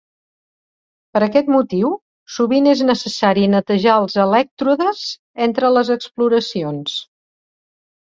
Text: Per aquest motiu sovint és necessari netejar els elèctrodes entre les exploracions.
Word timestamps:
Per 1.15 1.19
aquest 1.25 1.49
motiu 1.55 1.91
sovint 2.37 2.69
és 2.71 2.81
necessari 2.87 3.43
netejar 3.55 3.97
els 4.05 4.15
elèctrodes 4.23 5.03
entre 5.49 5.71
les 5.77 5.93
exploracions. 5.97 6.97